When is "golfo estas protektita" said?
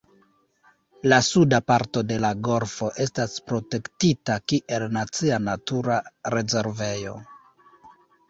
2.47-4.37